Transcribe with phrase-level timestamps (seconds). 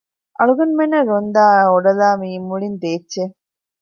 [0.37, 3.35] އަޅުގަނޑުމެންނަށް ރޮންދާ އާ އޮޑަލާ މިއީ މުޅީން ދޭއްޗެއް